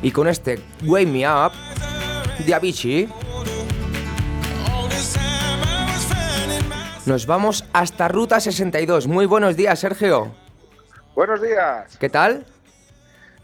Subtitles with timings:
[0.00, 1.52] Y con este Wake Me Up
[2.46, 3.08] de Avicii
[7.08, 9.06] nos vamos hasta Ruta 62.
[9.06, 10.30] Muy buenos días, Sergio.
[11.14, 11.96] Buenos días.
[11.98, 12.44] ¿Qué tal?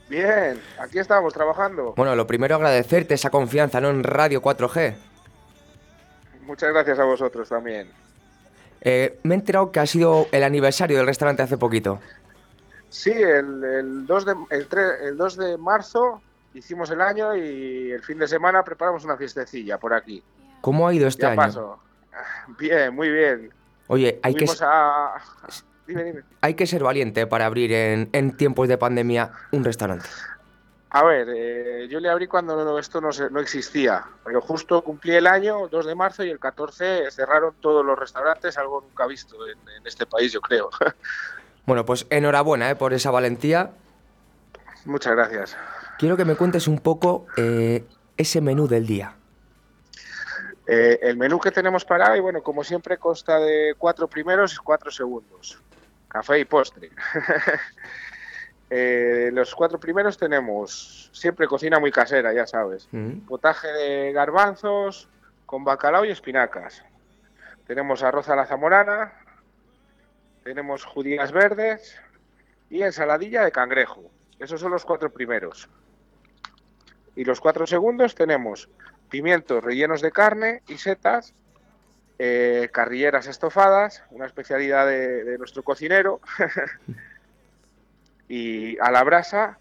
[0.09, 1.95] Bien, aquí estamos trabajando.
[1.97, 3.89] Bueno, lo primero agradecerte esa confianza ¿no?
[3.89, 4.95] en Radio 4G.
[6.43, 7.89] Muchas gracias a vosotros también.
[8.83, 12.01] Eh, me he enterado que ha sido el aniversario del restaurante hace poquito.
[12.95, 16.23] Sí, el, el 2 de, el, tre- el 2 de marzo
[16.55, 20.23] hicimos el año y el fin de semana preparamos una fiestecilla por aquí.
[20.61, 21.37] ¿Cómo ha ido este ya año?
[21.37, 21.81] paso.
[22.57, 23.53] Bien, muy bien.
[23.89, 25.17] Oye, hay que, a...
[25.89, 26.23] Dime, dime.
[26.41, 30.07] hay que ser valiente para abrir en, en tiempos de pandemia un restaurante.
[30.91, 35.17] A ver, eh, yo le abrí cuando esto no, se- no existía, pero justo cumplí
[35.17, 39.37] el año, 2 de marzo, y el 14 cerraron todos los restaurantes, algo nunca visto
[39.49, 40.71] en, en este país, yo creo.
[41.67, 42.77] Bueno, pues enhorabuena ¿eh?
[42.77, 43.71] por esa valentía.
[44.85, 45.57] Muchas gracias.
[45.99, 47.85] Quiero que me cuentes un poco eh,
[48.17, 49.15] ese menú del día.
[50.67, 54.57] Eh, el menú que tenemos para hoy, bueno, como siempre, consta de cuatro primeros y
[54.59, 55.61] cuatro segundos.
[56.09, 56.91] Café y postre.
[58.71, 62.89] Eh, los cuatro primeros tenemos siempre cocina muy casera, ya sabes.
[62.91, 63.19] Mm.
[63.21, 65.07] Potaje de garbanzos
[65.47, 66.83] con bacalao y espinacas.
[67.69, 69.13] Tenemos arroz a la zamorana.
[70.45, 71.97] Tenemos judías verdes
[72.71, 74.11] y ensaladilla de cangrejo.
[74.39, 75.69] Esos son los cuatro primeros.
[77.17, 78.69] Y los cuatro segundos tenemos
[79.09, 81.33] pimientos rellenos de carne y setas,
[82.19, 86.21] eh, carrilleras estofadas, una especialidad de, de nuestro cocinero.
[88.29, 89.59] y a la brasa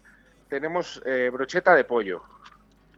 [0.48, 2.22] tenemos eh, brocheta de pollo,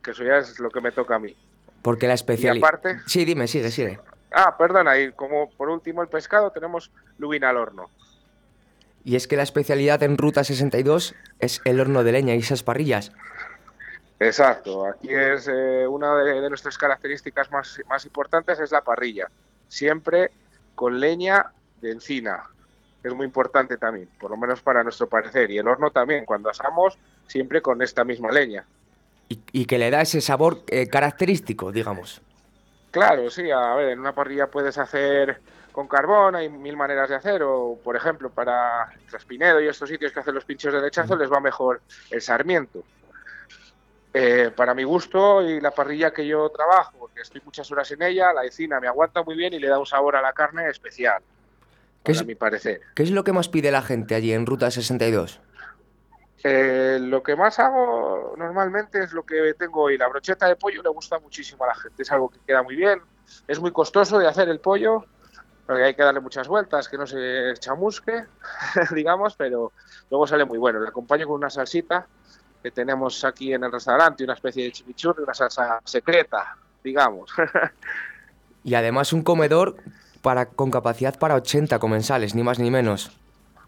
[0.03, 1.37] que eso ya es lo que me toca a mí.
[1.83, 2.67] Porque la especialidad...
[2.69, 4.01] aparte- Sí, dime, sigue, sigue.
[4.39, 7.89] Ah, perdona, y como por último el pescado tenemos lubina al horno.
[9.03, 12.63] Y es que la especialidad en Ruta 62 es el horno de leña y esas
[12.63, 13.13] parrillas.
[14.21, 19.31] Exacto, aquí es eh, una de, de nuestras características más, más importantes es la parrilla,
[19.69, 20.33] siempre
[20.75, 21.47] con leña
[21.81, 22.43] de encina,
[23.03, 26.51] es muy importante también, por lo menos para nuestro parecer, y el horno también, cuando
[26.51, 28.67] asamos, siempre con esta misma leña.
[29.31, 32.21] Y, y que le da ese sabor eh, característico, digamos.
[32.99, 35.41] Claro, sí, a ver, en una parrilla puedes hacer
[35.71, 40.13] con carbón, hay mil maneras de hacer, o por ejemplo, para Traspinedo y estos sitios
[40.13, 42.83] que hacen los pinchos de lechazo les va mejor el sarmiento.
[44.15, 48.01] Eh, para mi gusto y la parrilla que yo trabajo, porque estoy muchas horas en
[48.03, 50.67] ella, la encina me aguanta muy bien y le da un sabor a la carne
[50.71, 51.23] especial,
[52.03, 52.81] ¿Qué es- mi parecer.
[52.95, 55.41] ¿Qué es lo que más pide la gente allí en Ruta 62?
[56.49, 59.99] Eh, lo que más hago normalmente es lo que tengo hoy.
[59.99, 62.05] La brocheta de pollo le gusta muchísimo a la gente.
[62.05, 63.01] Es algo que queda muy bien.
[63.49, 65.07] Es muy costoso de hacer el pollo,
[65.67, 68.27] porque hay que darle muchas vueltas, que no se chamusque,
[68.95, 69.73] digamos, pero
[70.09, 70.79] luego sale muy bueno.
[70.79, 72.07] Le acompaño con una salsita
[72.63, 77.33] que tenemos aquí en el restaurante, una especie de chimichurri, una salsa secreta, digamos.
[78.63, 79.77] Y además un comedor
[80.23, 83.13] para, con capacidad para 80 comensales, ni más ni menos.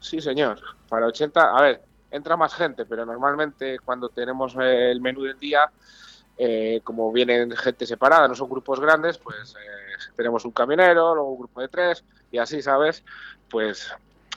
[0.01, 0.59] Sí, señor.
[0.89, 5.39] Para 80, a ver, entra más gente, pero normalmente cuando tenemos eh, el menú del
[5.39, 5.71] día,
[6.37, 11.33] eh, como vienen gente separada, no son grupos grandes, pues eh, tenemos un camionero, luego
[11.33, 13.05] un grupo de tres, y así, ¿sabes?
[13.51, 13.93] Pues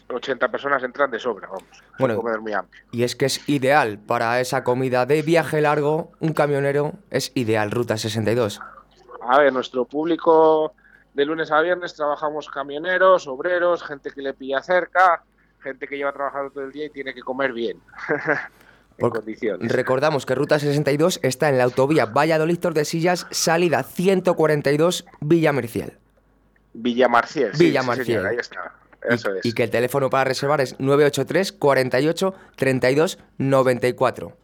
[0.09, 1.83] 80 personas entran de sobra, vamos.
[1.99, 2.15] Bueno.
[2.15, 2.83] un comedor muy amplio.
[2.91, 7.71] Y es que es ideal para esa comida de viaje largo, un camionero es ideal,
[7.71, 8.59] Ruta 62.
[9.21, 10.73] A ver, nuestro público
[11.13, 15.23] de lunes a viernes trabajamos camioneros, obreros, gente que le pilla cerca,
[15.61, 17.77] gente que lleva trabajando todo el día y tiene que comer bien.
[18.99, 19.71] Porque condiciones.
[19.71, 25.97] Recordamos que Ruta 62 está en la autovía Valladolid Tordesillas, salida 142 Villa Merciel.
[26.73, 27.53] Villamarciel.
[27.55, 28.05] sí, Villamarciel.
[28.05, 28.73] Sí, señor, ahí está.
[29.09, 29.45] Y- Eso es.
[29.45, 34.37] Y que el teléfono para reservar es 983 48 32 94.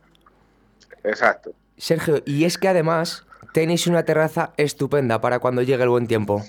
[1.03, 1.51] Exacto.
[1.77, 6.43] Sergio, y es que además tenéis una terraza estupenda para cuando llegue el buen tiempo.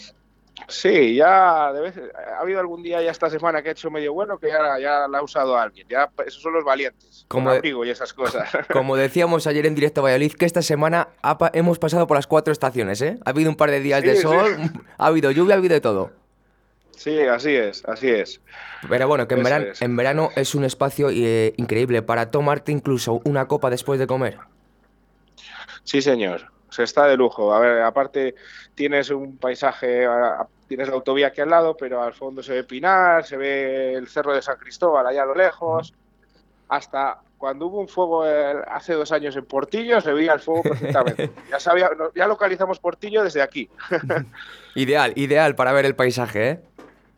[0.66, 1.94] Sí, ya de vez,
[2.36, 5.06] ha habido algún día ya esta semana que ha hecho medio bueno que ya, ya
[5.08, 5.86] la ha usado alguien.
[5.88, 7.24] Ya esos son los valientes.
[7.28, 8.48] Como de- y esas cosas.
[8.72, 12.26] Como decíamos ayer en directo a Valladolid, que esta semana ha hemos pasado por las
[12.26, 13.18] cuatro estaciones, ¿eh?
[13.24, 14.22] Ha habido un par de días de sí.
[14.22, 14.56] sol,
[14.98, 16.10] ha habido lluvia, ha habido de todo.
[16.96, 18.40] sí, así es, así es.
[18.88, 19.82] Pero bueno, que en, Eso verano, es.
[19.82, 24.38] en verano es un espacio eh, increíble para tomarte incluso una copa después de comer.
[25.84, 26.50] Sí, señor.
[26.70, 27.52] Se está de lujo.
[27.52, 28.34] A ver, aparte
[28.74, 30.06] tienes un paisaje,
[30.66, 34.06] tienes la autovía aquí al lado, pero al fondo se ve Pinar, se ve el
[34.08, 35.94] Cerro de San Cristóbal allá a lo lejos.
[36.68, 41.30] Hasta cuando hubo un fuego hace dos años en Portillo, se veía el fuego perfectamente.
[41.50, 43.68] ya, sabía, ya localizamos Portillo desde aquí.
[44.74, 46.60] Ideal, ideal para ver el paisaje, ¿eh?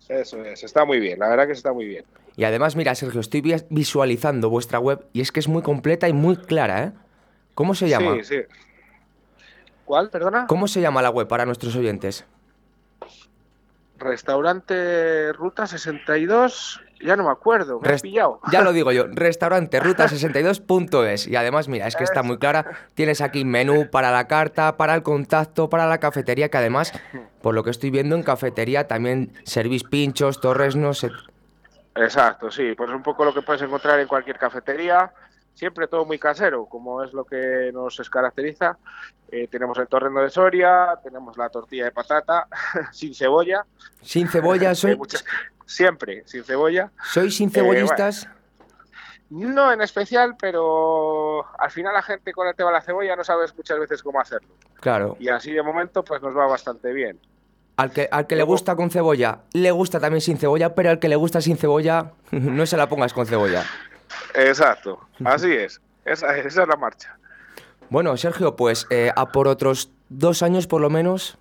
[0.09, 2.05] Eso es, está muy bien, la verdad que está muy bien.
[2.37, 6.09] Y además, mira, Sergio, estoy vi- visualizando vuestra web y es que es muy completa
[6.09, 6.93] y muy clara, ¿eh?
[7.55, 8.17] ¿Cómo se llama?
[8.17, 8.41] Sí, sí.
[9.91, 10.47] ¿Cuál, perdona?
[10.47, 12.25] ¿Cómo se llama la web para nuestros oyentes?
[13.99, 18.39] Restaurante Ruta 62, ya no me acuerdo, me has Rest- pillado.
[18.53, 21.27] Ya lo digo yo, restaurante ruta62.es.
[21.27, 22.67] Y además, mira, es que está muy clara.
[22.95, 26.93] Tienes aquí menú para la carta, para el contacto, para la cafetería, que además,
[27.43, 31.03] por lo que estoy viendo en cafetería, también servís pinchos, torresnos.
[31.03, 31.13] et-
[31.97, 35.13] Exacto, sí, pues es un poco lo que puedes encontrar en cualquier cafetería,
[35.55, 38.79] siempre todo muy casero, como es lo que nos caracteriza.
[39.31, 42.49] Eh, tenemos el torrendo de Soria, tenemos la tortilla de patata
[42.93, 43.65] sin cebolla,
[44.03, 45.25] Sin cebolla, eh, soy, muchas-
[45.67, 46.91] siempre sin cebolla.
[47.13, 48.29] soy sin cebollistas.
[49.31, 53.23] No en especial, pero al final la gente con el tema de la cebolla no
[53.23, 54.49] sabes muchas veces cómo hacerlo.
[54.81, 55.17] Claro.
[55.21, 57.21] Y así de momento pues nos va bastante bien.
[57.77, 60.99] Al que, al que le gusta con cebolla, le gusta también sin cebolla, pero al
[60.99, 63.63] que le gusta sin cebolla, no se la pongas con cebolla.
[64.35, 67.17] Exacto, así es, esa, esa es la marcha.
[67.89, 71.37] Bueno, Sergio, pues eh, a por otros dos años por lo menos,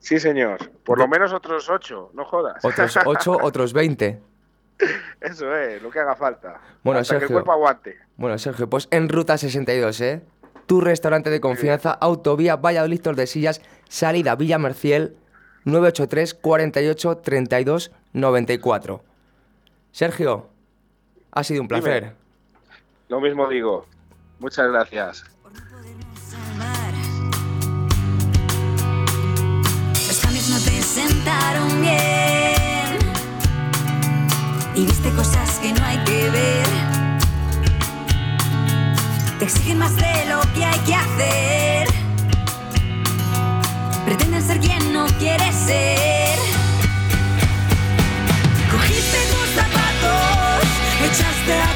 [0.00, 0.70] Sí, señor.
[0.84, 2.64] Por lo menos otros ocho, no jodas.
[2.64, 4.20] otros ocho, otros veinte.
[5.20, 6.60] Eso es, lo que haga falta.
[6.82, 7.34] Bueno, Hasta que el Sergio.
[7.36, 7.96] cuerpo aguante.
[8.16, 10.22] Bueno, Sergio, pues en Ruta 62, ¿eh?
[10.66, 15.16] Tu restaurante de confianza, autovía Valladolid Tordesillas, salida Villa Merciel,
[15.64, 19.02] 983 48 32 94.
[19.92, 20.48] Sergio,
[21.36, 21.82] ha sido un Dime.
[21.82, 22.16] placer.
[23.08, 23.86] Lo mismo digo.
[24.38, 25.22] Muchas gracias.
[30.08, 32.98] Los cambios no te sentaron bien
[34.74, 36.66] y viste cosas que no hay que ver.
[39.38, 41.88] Te exigen más de lo que hay que hacer.
[44.06, 45.85] Pretenden ser quien no quieres ser.
[51.46, 51.75] that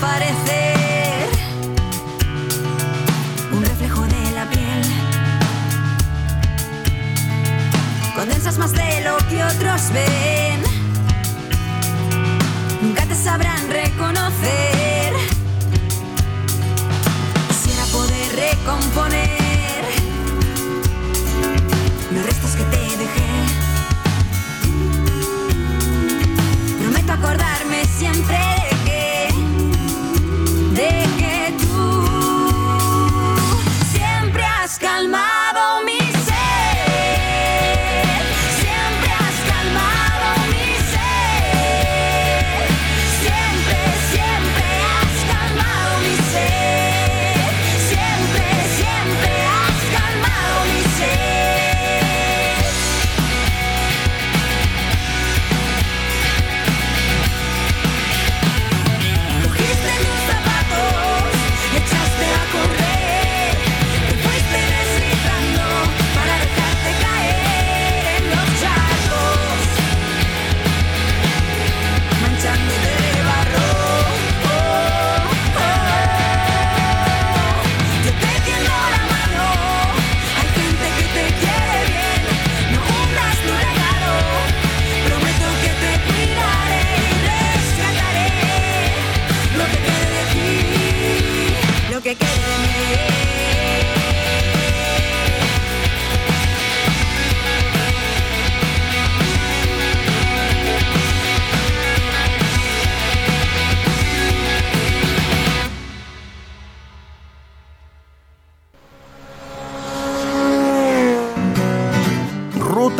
[0.00, 1.28] parecer
[3.52, 4.82] un reflejo de la piel,
[8.16, 10.62] condensas más de lo que otros ven.
[12.80, 13.89] Nunca te sabrán reconocer.